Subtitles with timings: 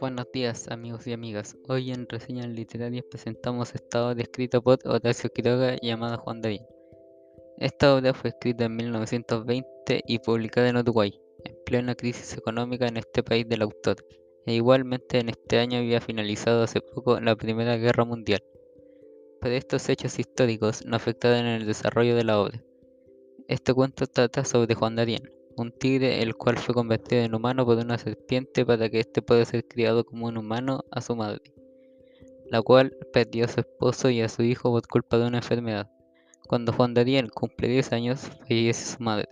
[0.00, 5.28] Buenos días amigos y amigas, hoy en Reseñas Literarias presentamos esta obra escrita por Horacio
[5.28, 6.62] Quiroga llamada Juan Darín.
[7.58, 12.96] Esta obra fue escrita en 1920 y publicada en Uruguay, en plena crisis económica en
[12.96, 13.96] este país del autor,
[14.46, 18.42] e igualmente en este año había finalizado hace poco la Primera Guerra Mundial.
[19.42, 22.64] Pero estos hechos históricos no afectaron en el desarrollo de la obra.
[23.48, 27.78] Este cuento trata sobre Juan Darín, un tigre el cual fue convertido en humano por
[27.78, 31.42] una serpiente para que éste pueda ser criado como un humano a su madre,
[32.46, 35.90] la cual perdió a su esposo y a su hijo por culpa de una enfermedad.
[36.48, 39.28] Cuando Juan Dariel cumple 10 años, fallece su madre,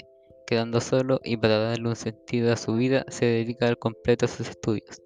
[0.46, 4.28] quedando solo y para darle un sentido a su vida se dedica al completo a
[4.28, 5.02] sus estudios.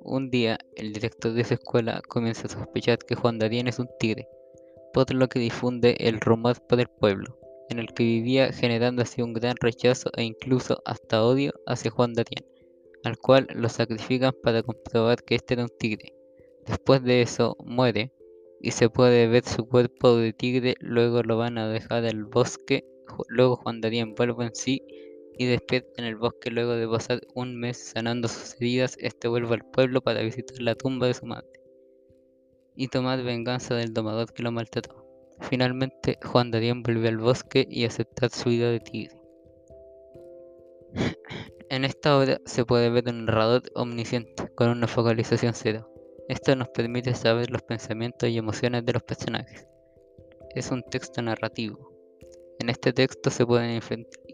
[0.00, 3.88] Un día, el director de su escuela comienza a sospechar que Juan Dariel es un
[3.98, 4.28] tigre,
[4.92, 9.22] por lo que difunde el rumor por el pueblo en el que vivía generando así
[9.22, 12.44] un gran rechazo e incluso hasta odio hacia Juan Darien,
[13.04, 16.12] al cual lo sacrifican para comprobar que este era un tigre.
[16.66, 18.12] Después de eso muere
[18.60, 22.84] y se puede ver su cuerpo de tigre, luego lo van a dejar al bosque,
[23.28, 24.82] luego Juan Darien vuelve en sí
[25.38, 29.54] y despierta en el bosque luego de pasar un mes sanando sus heridas, este vuelve
[29.54, 31.48] al pueblo para visitar la tumba de su madre
[32.76, 35.05] y tomar venganza del domador que lo maltrató.
[35.40, 39.16] Finalmente, Juan Darín volvió al bosque y aceptar su vida de tigre.
[41.68, 45.90] en esta obra se puede ver un narrador omnisciente con una focalización cero.
[46.28, 49.66] Esto nos permite saber los pensamientos y emociones de los personajes.
[50.54, 51.92] Es un texto narrativo.
[52.58, 53.80] En este texto se pueden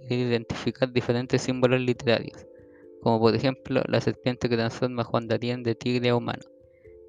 [0.09, 2.47] identificar diferentes símbolos literarios,
[3.03, 6.43] como por ejemplo la serpiente que transforma a Juan Darín de tigre a humano,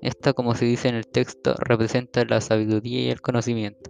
[0.03, 3.89] esta, como se dice en el texto, representa la sabiduría y el conocimiento.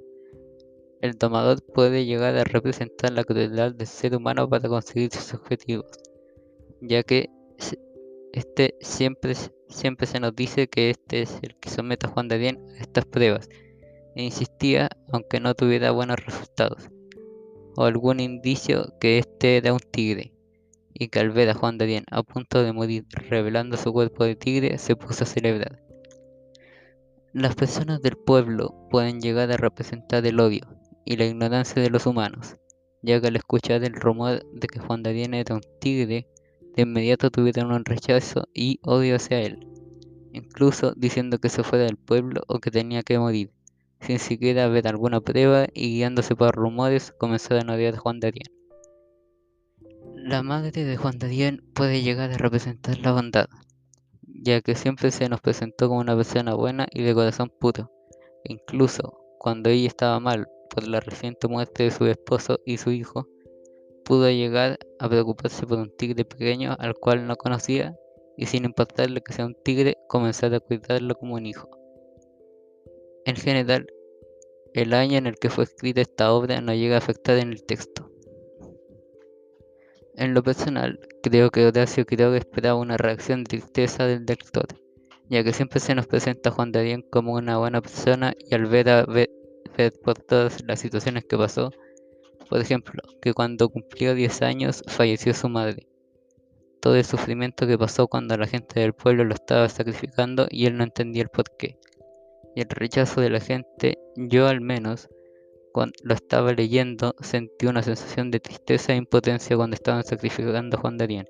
[1.01, 5.87] El tomador puede llegar a representar la crueldad del ser humano para conseguir sus objetivos,
[6.81, 7.31] ya que
[8.31, 9.33] este siempre,
[9.69, 12.81] siempre se nos dice que este es el que somete a Juan de Bien a
[12.81, 13.49] estas pruebas,
[14.15, 16.89] e insistía aunque no tuviera buenos resultados,
[17.75, 20.31] o algún indicio que este era un tigre,
[20.93, 24.25] y que al ver a Juan de Bien a punto de morir revelando su cuerpo
[24.25, 25.83] de tigre se puso a celebrar.
[27.33, 30.67] Las personas del pueblo pueden llegar a representar el odio
[31.03, 32.57] y la ignorancia de los humanos,
[33.01, 36.27] ya que al escuchar el rumor de que Juan Darín era un tigre,
[36.75, 39.67] de inmediato tuvieron un rechazo y odio hacia él,
[40.31, 43.51] incluso diciendo que se fuera del pueblo o que tenía que morir,
[43.99, 48.43] sin siquiera ver alguna prueba y guiándose por rumores comenzaron a odiar a Juan Darín.
[50.15, 53.47] La madre de Juan Darín puede llegar a representar la bondad,
[54.27, 57.91] ya que siempre se nos presentó como una persona buena y de corazón puro.
[58.43, 63.27] Incluso cuando ella estaba mal por la reciente muerte de su esposo y su hijo,
[64.03, 67.95] pudo llegar a preocuparse por un tigre pequeño al cual no conocía
[68.37, 71.69] y sin importarle que sea un tigre, comenzar a cuidarlo como un hijo.
[73.25, 73.87] En general,
[74.73, 77.63] el año en el que fue escrita esta obra no llega a afectar en el
[77.63, 78.12] texto.
[80.15, 84.67] En lo personal, creo que Horacio Quiroga esperaba una reacción de tristeza del lector,
[85.27, 88.89] ya que siempre se nos presenta Juan Darín como una buena persona y al ver,
[88.89, 89.29] a ver,
[90.03, 91.71] por todas las situaciones que pasó,
[92.47, 95.87] por ejemplo, que cuando cumplió 10 años falleció su madre,
[96.79, 100.77] todo el sufrimiento que pasó cuando la gente del pueblo lo estaba sacrificando y él
[100.77, 101.79] no entendía el porqué,
[102.55, 105.09] y el rechazo de la gente, yo al menos,
[105.73, 110.79] cuando lo estaba leyendo, sentí una sensación de tristeza e impotencia cuando estaban sacrificando a
[110.79, 111.27] Juan Darín,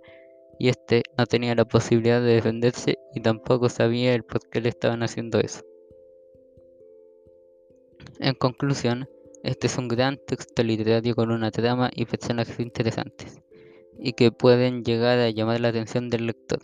[0.59, 4.69] y este no tenía la posibilidad de defenderse y tampoco sabía el por qué le
[4.69, 5.63] estaban haciendo eso.
[8.19, 9.07] En conclusión,
[9.43, 13.41] este es un gran texto literario con una trama y personajes interesantes,
[13.97, 16.59] y que pueden llegar a llamar la atención del lector.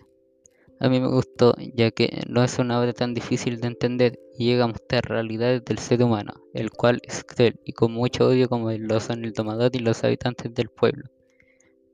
[0.81, 4.45] A mí me gustó, ya que no es una obra tan difícil de entender y
[4.45, 8.47] llega a mostrar realidades del ser humano, el cual es cruel y con mucho odio
[8.47, 11.09] como lo son el tomador y los habitantes del pueblo.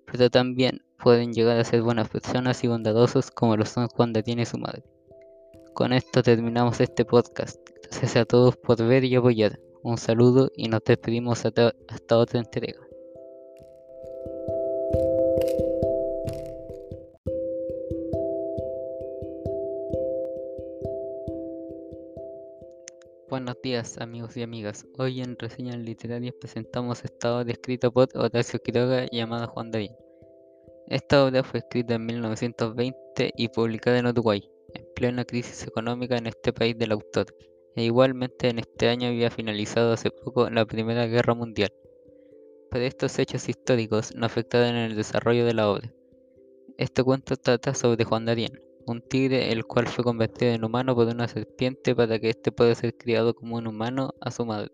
[0.06, 4.46] Pero también pueden llegar a ser buenas personas y bondadosos como lo son cuando tiene
[4.46, 4.84] su madre.
[5.74, 7.60] Con esto terminamos este podcast.
[7.82, 9.60] Gracias a todos por ver y apoyar.
[9.82, 12.85] Un saludo y nos despedimos hasta otra entrega.
[23.36, 28.60] Buenos días amigos y amigas, hoy en Reseñas Literarias presentamos esta obra escrita por Horacio
[28.60, 29.92] Quiroga llamada Juan Darín.
[30.88, 36.28] Esta obra fue escrita en 1920 y publicada en Uruguay, en plena crisis económica en
[36.28, 37.26] este país del autor,
[37.76, 41.74] e igualmente en este año había finalizado hace poco la Primera Guerra Mundial.
[42.72, 45.94] Pero estos hechos históricos no afectaron en el desarrollo de la obra.
[46.78, 51.08] Este cuento trata sobre Juan Darín, un tigre el cual fue convertido en humano por
[51.08, 54.72] una serpiente para que éste pueda ser criado como un humano a su madre,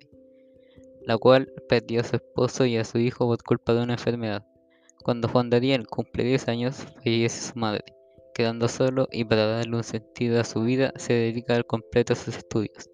[1.05, 4.45] la cual perdió a su esposo y a su hijo por culpa de una enfermedad.
[5.03, 7.85] Cuando Juan Daniel cumple 10 años, fallece su madre,
[8.33, 12.17] quedando solo y para darle un sentido a su vida se dedica al completo a
[12.17, 12.89] sus estudios.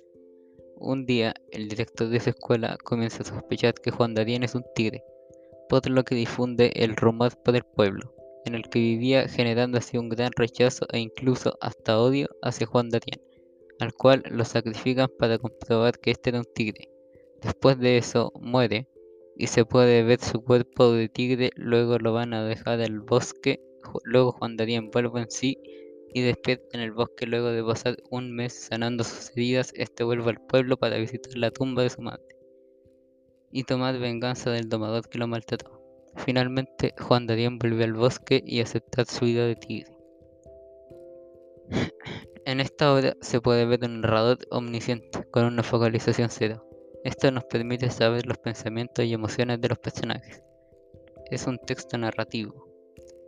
[0.80, 4.63] Un día, el director de su escuela comienza a sospechar que Juan Daniel es un
[4.75, 5.04] tigre,
[5.68, 8.13] por lo que difunde el rumor por el pueblo,
[8.45, 12.89] en el que vivía generando así un gran rechazo e incluso hasta odio hacia Juan
[12.89, 13.22] Daniel,
[13.80, 16.89] al cual lo sacrifican para comprobar que este era un tigre.
[17.42, 18.88] Después de eso, muere
[19.36, 23.60] y se puede ver su cuerpo de tigre, luego lo van a dejar al bosque,
[24.04, 25.60] luego Juan Daniel vuelve en sí
[26.13, 30.31] y despierta en el bosque luego de pasar un mes sanando sus heridas, este vuelve
[30.31, 32.24] al pueblo para visitar la tumba de su madre
[33.51, 35.76] y tomar venganza del domador que lo maltrató.
[36.18, 39.92] Finalmente, Juan Daniel vuelve al bosque y aceptar su vida de tigre.
[42.46, 46.66] En esta obra se puede ver un narrador omnisciente con una focalización cero.
[47.04, 50.42] Esto nos permite saber los pensamientos y emociones de los personajes.
[51.30, 52.68] Es un texto narrativo.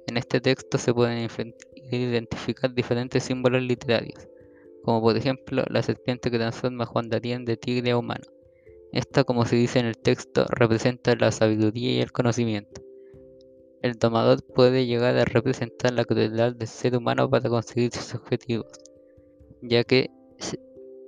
[0.07, 1.29] En este texto se pueden
[1.91, 4.25] identificar diferentes símbolos literarios,
[4.83, 8.23] como por ejemplo la serpiente que transforma a Juan Darien de tigre a humano.
[8.91, 12.81] Esta, como se dice en el texto, representa la sabiduría y el conocimiento.
[13.81, 18.67] El domador puede llegar a representar la crueldad del ser humano para conseguir sus objetivos,
[19.61, 20.09] ya que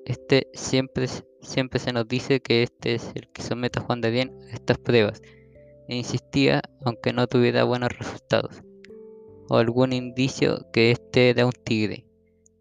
[0.05, 1.07] este siempre,
[1.41, 4.77] siempre se nos dice que este es el que somete a Juan Darien a estas
[4.77, 5.21] pruebas,
[5.87, 8.61] e insistía aunque no tuviera buenos resultados
[9.49, 12.05] o algún indicio que este era un tigre,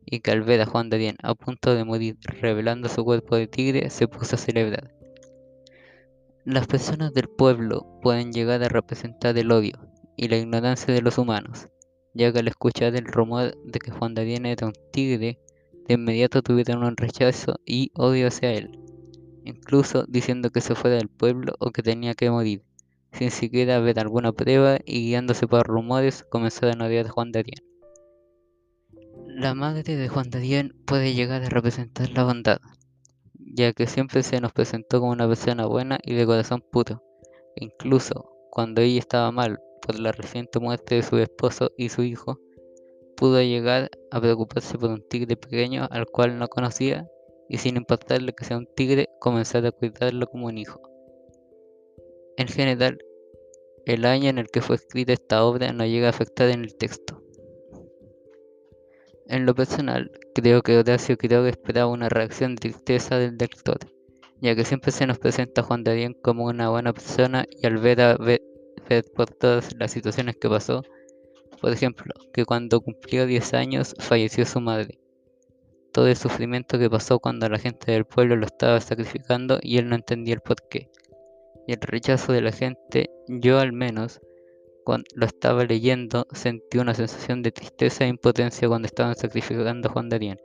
[0.05, 3.46] y que al ver a Juan de a punto de morir revelando su cuerpo de
[3.46, 5.00] tigre se puso a celebrar.
[6.44, 9.75] Las personas del pueblo pueden llegar a representar el odio
[10.16, 11.69] y la ignorancia de los humanos,
[12.14, 15.38] ya que al escuchar el rumor de que Juan de era un tigre,
[15.87, 18.78] de inmediato tuvieron un rechazo y odio hacia él,
[19.44, 22.64] incluso diciendo que se fuera del pueblo o que tenía que morir
[23.12, 27.40] sin siquiera ver alguna prueba y guiándose por rumores, comenzaron a odiar a Juan de
[27.40, 27.64] Arien.
[29.26, 32.60] La madre de Juan de Arien puede llegar a representar la bondad,
[33.52, 37.02] ya que siempre se nos presentó como una persona buena y de corazón puro,
[37.56, 42.38] incluso cuando ella estaba mal por la reciente muerte de su esposo y su hijo,
[43.17, 47.06] pudo llegar a preocuparse por un tigre pequeño al cual no conocía
[47.49, 50.81] y sin importarle que sea un tigre, comenzar a cuidarlo como un hijo.
[52.37, 52.99] En general,
[53.87, 56.76] el año en el que fue escrita esta obra no llega a afectar en el
[56.76, 57.19] texto.
[59.30, 63.78] En lo personal, creo que Horacio Quiroga esperaba una reacción de tristeza del lector,
[64.40, 67.78] ya que siempre se nos presenta Juan de Arien como una buena persona y al
[67.78, 68.42] ver, a ver,
[69.14, 70.82] por todas las situaciones que pasó,
[71.60, 74.98] por ejemplo, que cuando cumplió 10 años falleció su madre,
[75.92, 79.88] todo el sufrimiento que pasó cuando la gente del pueblo lo estaba sacrificando y él
[79.88, 80.90] no entendía el porqué
[81.68, 84.20] y el rechazo de la gente, yo al menos,
[84.84, 89.92] cuando lo estaba leyendo, sentí una sensación de tristeza e impotencia cuando estaban sacrificando a
[89.92, 90.40] Juan Darien,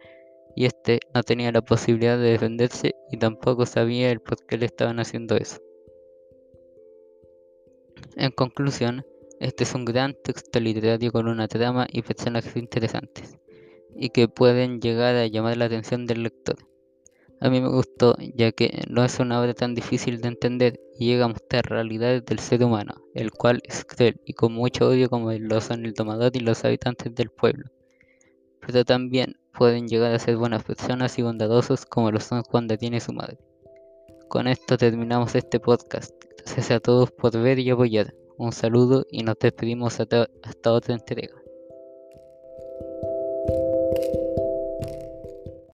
[0.55, 4.65] y este no tenía la posibilidad de defenderse y tampoco sabía el por qué le
[4.65, 5.57] estaban haciendo eso.
[8.15, 9.05] En conclusión,
[9.39, 13.37] este es un gran texto literario con una trama y personajes interesantes,
[13.95, 16.55] y que pueden llegar a llamar la atención del lector.
[17.41, 21.07] A mí me gustó, ya que no es una obra tan difícil de entender y
[21.07, 25.09] llega a mostrar realidades del ser humano, el cual es cruel y con mucho odio
[25.09, 27.69] como lo son el tomador y los habitantes del pueblo.
[28.65, 32.99] Pero también pueden llegar a ser buenas personas y bondadosos como lo son cuando tiene
[32.99, 33.37] su madre.
[34.29, 36.11] Con esto terminamos este podcast.
[36.37, 38.13] Gracias a todos por ver y apoyar.
[38.37, 41.44] Un saludo y nos despedimos hasta, hasta otra entrega.